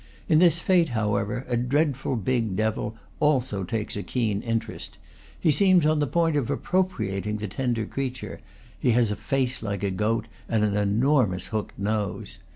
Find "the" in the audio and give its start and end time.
5.99-6.07, 7.37-7.47